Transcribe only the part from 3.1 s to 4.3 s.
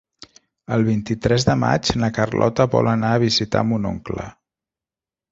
a visitar mon oncle.